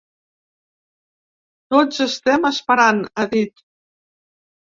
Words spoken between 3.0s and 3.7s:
ha dit.